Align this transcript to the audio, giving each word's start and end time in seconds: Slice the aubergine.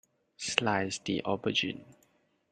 Slice 0.37 0.97
the 1.05 1.21
aubergine. 1.25 1.83